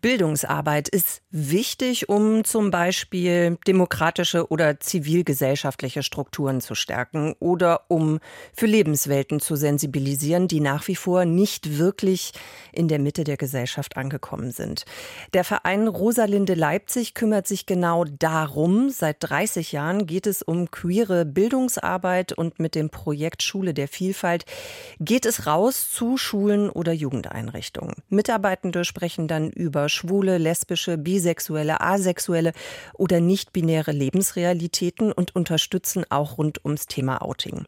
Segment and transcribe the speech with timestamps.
[0.00, 8.18] Bildungsarbeit ist wichtig, um zum Beispiel demokratische oder zivilgesellschaftliche Strukturen zu stärken oder um
[8.54, 12.32] für Lebenswelten zu sensibilisieren, die nach wie vor nicht wirklich
[12.72, 14.86] in der Mitte der Gesellschaft angekommen sind.
[15.34, 18.88] Der Verein Rosalinde Leipzig kümmert sich genau darum.
[18.88, 24.46] Seit 30 Jahren geht es um queere Bildungsarbeit und mit dem Projekt Schule der Vielfalt
[24.98, 27.96] geht es raus zu Schulen oder Jugendeinrichtungen.
[28.08, 32.54] Mitarbeitende sprechen dann über schwule, lesbische, bisexuelle, asexuelle
[32.94, 37.66] oder nicht-binäre Lebensrealitäten und unterstützen auch rund ums Thema Outing.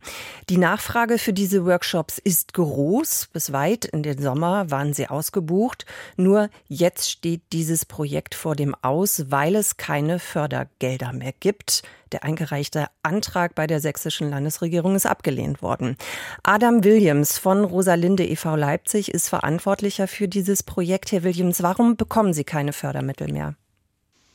[0.49, 3.29] Die Nachfrage für diese Workshops ist groß.
[3.33, 5.85] Bis weit in den Sommer waren sie ausgebucht.
[6.16, 11.83] Nur jetzt steht dieses Projekt vor dem Aus, weil es keine Fördergelder mehr gibt.
[12.12, 15.97] Der eingereichte Antrag bei der sächsischen Landesregierung ist abgelehnt worden.
[16.43, 18.55] Adam Williams von Rosalinde e.V.
[18.57, 21.11] Leipzig ist verantwortlicher für dieses Projekt.
[21.12, 23.55] Herr Williams, warum bekommen Sie keine Fördermittel mehr?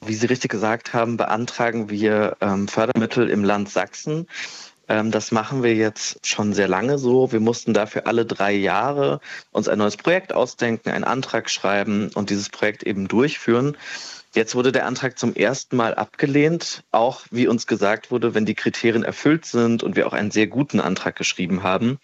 [0.01, 4.27] Wie Sie richtig gesagt haben, beantragen wir ähm, Fördermittel im Land Sachsen.
[4.87, 7.31] Ähm, das machen wir jetzt schon sehr lange so.
[7.31, 9.19] Wir mussten dafür alle drei Jahre
[9.51, 13.77] uns ein neues Projekt ausdenken, einen Antrag schreiben und dieses Projekt eben durchführen.
[14.37, 18.53] Jetzt wurde der Antrag zum ersten Mal abgelehnt, auch wie uns gesagt wurde, wenn die
[18.53, 21.97] Kriterien erfüllt sind und wir auch einen sehr guten Antrag geschrieben haben.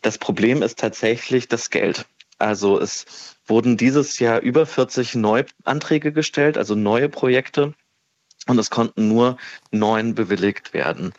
[0.00, 2.06] Das Problem ist tatsächlich das Geld.
[2.38, 7.74] Also es wurden dieses Jahr über 40 Neuanträge gestellt, also neue Projekte,
[8.46, 9.36] und es konnten nur
[9.72, 11.12] neun bewilligt werden.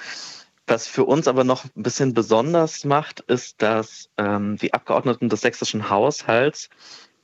[0.68, 5.42] Was für uns aber noch ein bisschen besonders macht, ist, dass ähm, die Abgeordneten des
[5.42, 6.70] sächsischen Haushalts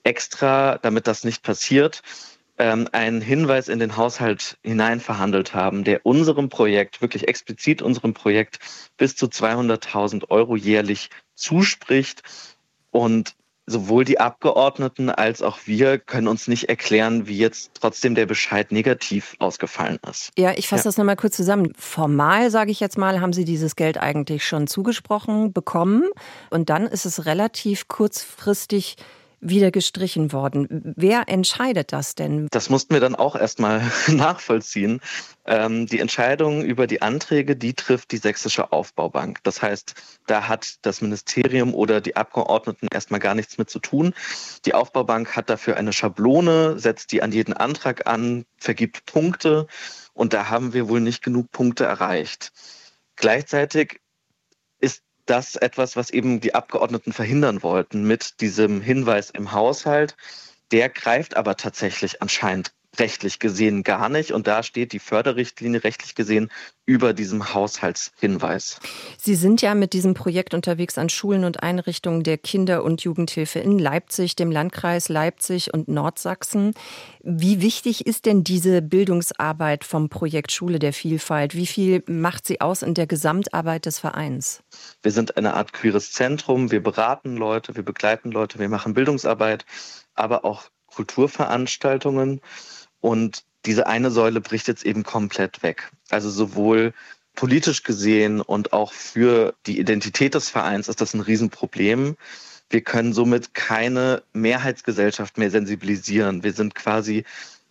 [0.03, 2.01] extra, damit das nicht passiert,
[2.57, 8.13] ähm, einen Hinweis in den Haushalt hinein verhandelt haben, der unserem Projekt, wirklich explizit unserem
[8.13, 8.59] Projekt,
[8.97, 12.23] bis zu 200.000 Euro jährlich zuspricht.
[12.91, 13.35] Und
[13.67, 18.71] sowohl die Abgeordneten als auch wir können uns nicht erklären, wie jetzt trotzdem der Bescheid
[18.71, 20.31] negativ ausgefallen ist.
[20.37, 20.89] Ja, ich fasse ja.
[20.89, 21.73] das nochmal kurz zusammen.
[21.77, 26.03] Formal, sage ich jetzt mal, haben Sie dieses Geld eigentlich schon zugesprochen bekommen.
[26.49, 28.95] Und dann ist es relativ kurzfristig
[29.39, 30.93] wieder gestrichen worden.
[30.95, 32.47] Wer entscheidet das denn?
[32.51, 34.99] Das mussten wir dann auch erstmal nachvollziehen.
[35.45, 39.39] Ähm, die Entscheidung über die Anträge, die trifft die Sächsische Aufbaubank.
[39.43, 39.93] Das heißt,
[40.25, 44.13] da hat das Ministerium oder die Abgeordneten erstmal gar nichts mit zu tun.
[44.65, 49.67] Die Aufbaubank hat dafür eine Schablone, setzt die an jeden Antrag an, vergibt Punkte
[50.13, 52.51] und da haben wir wohl nicht genug Punkte erreicht.
[53.15, 53.99] Gleichzeitig
[55.29, 60.15] das etwas, was eben die Abgeordneten verhindern wollten mit diesem Hinweis im Haushalt.
[60.71, 64.31] Der greift aber tatsächlich anscheinend rechtlich gesehen gar nicht.
[64.31, 66.49] Und da steht die Förderrichtlinie rechtlich gesehen
[66.85, 68.79] über diesem Haushaltshinweis.
[69.17, 73.59] Sie sind ja mit diesem Projekt unterwegs an Schulen und Einrichtungen der Kinder- und Jugendhilfe
[73.59, 76.73] in Leipzig, dem Landkreis Leipzig und Nordsachsen.
[77.21, 81.55] Wie wichtig ist denn diese Bildungsarbeit vom Projekt Schule der Vielfalt?
[81.55, 84.63] Wie viel macht sie aus in der Gesamtarbeit des Vereins?
[85.03, 86.71] Wir sind eine Art queeres Zentrum.
[86.71, 89.65] Wir beraten Leute, wir begleiten Leute, wir machen Bildungsarbeit,
[90.15, 92.41] aber auch Kulturveranstaltungen.
[93.07, 95.91] Und diese eine Säule bricht jetzt eben komplett weg.
[96.09, 96.93] Also sowohl
[97.35, 102.17] politisch gesehen und auch für die Identität des Vereins ist das ein Riesenproblem.
[102.69, 106.43] Wir können somit keine Mehrheitsgesellschaft mehr sensibilisieren.
[106.43, 107.23] Wir sind quasi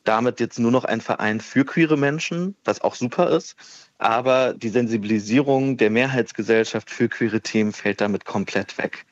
[0.05, 3.57] damit jetzt nur noch ein Verein für queere Menschen, was auch super ist.
[3.99, 9.05] Aber die Sensibilisierung der Mehrheitsgesellschaft für queere Themen fällt damit komplett weg.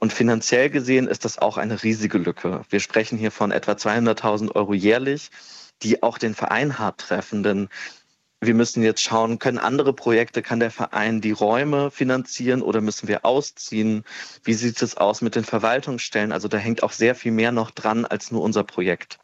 [0.00, 2.60] Und finanziell gesehen ist das auch eine riesige Lücke.
[2.68, 5.30] Wir sprechen hier von etwa 200.000 Euro jährlich,
[5.82, 7.42] die auch den Verein hart treffen.
[7.42, 7.68] Denn
[8.40, 13.08] wir müssen jetzt schauen, können andere Projekte, kann der Verein die Räume finanzieren oder müssen
[13.08, 14.04] wir ausziehen?
[14.42, 16.32] Wie sieht es aus mit den Verwaltungsstellen?
[16.32, 19.18] Also da hängt auch sehr viel mehr noch dran als nur unser Projekt.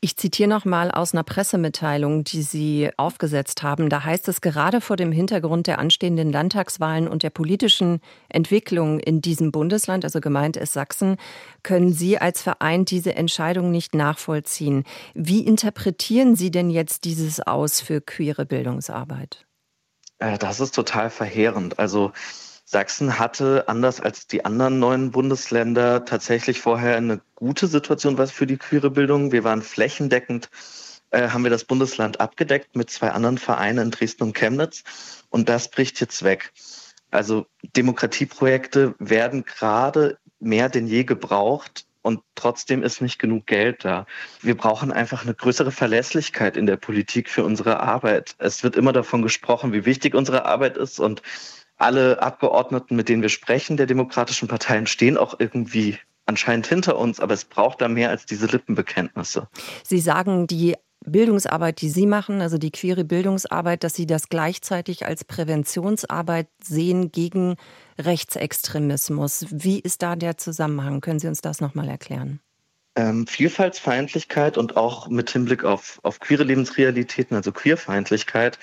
[0.00, 3.88] Ich zitiere noch mal aus einer Pressemitteilung, die Sie aufgesetzt haben.
[3.88, 9.20] Da heißt es gerade vor dem Hintergrund der anstehenden Landtagswahlen und der politischen Entwicklung in
[9.20, 11.16] diesem Bundesland, also gemeint ist Sachsen,
[11.62, 14.84] können Sie als Verein diese Entscheidung nicht nachvollziehen.
[15.14, 19.46] Wie interpretieren Sie denn jetzt dieses aus für queere Bildungsarbeit?
[20.18, 21.78] Äh, das ist total verheerend.
[21.78, 22.12] Also
[22.70, 28.46] Sachsen hatte, anders als die anderen neuen Bundesländer, tatsächlich vorher eine gute Situation was für
[28.46, 29.32] die queere Bildung.
[29.32, 30.50] Wir waren flächendeckend,
[31.10, 34.84] äh, haben wir das Bundesland abgedeckt mit zwei anderen Vereinen in Dresden und Chemnitz.
[35.30, 36.52] Und das bricht jetzt weg.
[37.10, 44.06] Also Demokratieprojekte werden gerade mehr denn je gebraucht und trotzdem ist nicht genug Geld da.
[44.42, 48.34] Wir brauchen einfach eine größere Verlässlichkeit in der Politik für unsere Arbeit.
[48.38, 51.22] Es wird immer davon gesprochen, wie wichtig unsere Arbeit ist und
[51.78, 57.20] alle Abgeordneten, mit denen wir sprechen, der demokratischen Parteien, stehen auch irgendwie anscheinend hinter uns,
[57.20, 59.48] aber es braucht da mehr als diese Lippenbekenntnisse.
[59.82, 65.06] Sie sagen, die Bildungsarbeit, die Sie machen, also die queere Bildungsarbeit, dass Sie das gleichzeitig
[65.06, 67.56] als Präventionsarbeit sehen gegen
[67.98, 69.46] Rechtsextremismus.
[69.50, 71.00] Wie ist da der Zusammenhang?
[71.00, 72.40] Können Sie uns das nochmal erklären?
[72.96, 78.58] Ähm, Vielfaltsfeindlichkeit und auch mit Hinblick auf, auf queere Lebensrealitäten, also Queerfeindlichkeit,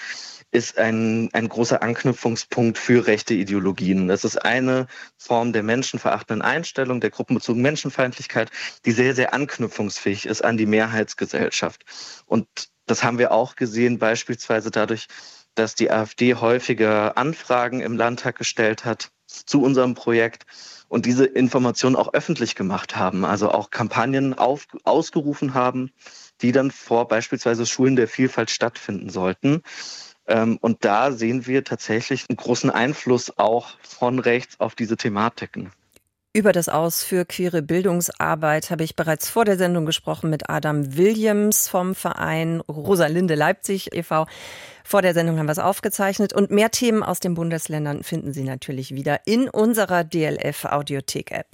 [0.55, 4.07] ist ein, ein großer Anknüpfungspunkt für rechte Ideologien.
[4.07, 4.87] Das ist eine
[5.17, 8.49] Form der menschenverachtenden Einstellung, der gruppenbezogenen Menschenfeindlichkeit,
[8.85, 11.83] die sehr, sehr anknüpfungsfähig ist an die Mehrheitsgesellschaft.
[12.25, 12.47] Und
[12.85, 15.07] das haben wir auch gesehen, beispielsweise dadurch,
[15.55, 20.45] dass die AfD häufiger Anfragen im Landtag gestellt hat zu unserem Projekt
[20.87, 25.91] und diese Informationen auch öffentlich gemacht haben, also auch Kampagnen auf, ausgerufen haben,
[26.41, 29.63] die dann vor beispielsweise Schulen der Vielfalt stattfinden sollten.
[30.27, 35.71] Ähm, und da sehen wir tatsächlich einen großen Einfluss auch von rechts auf diese Thematiken.
[36.35, 40.97] Über das Aus für queere Bildungsarbeit habe ich bereits vor der Sendung gesprochen mit Adam
[40.97, 44.27] Williams vom Verein Rosalinde Leipzig e.V.
[44.83, 48.43] Vor der Sendung haben wir es aufgezeichnet und mehr Themen aus den Bundesländern finden Sie
[48.43, 51.47] natürlich wieder in unserer DLF Audiothek App.